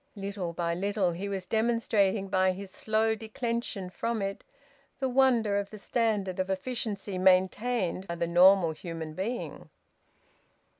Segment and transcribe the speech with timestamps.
[0.15, 4.43] Little by little he was demonstrating, by his slow declension from it,
[4.97, 9.69] the wonder of the standard of efficiency maintained by the normal human being.